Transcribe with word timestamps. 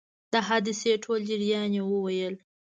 د 0.33 0.35
حادثې 0.47 0.93
ټول 1.03 1.19
جریان 1.29 1.71
یې 1.77 1.83
وویل. 1.91 2.35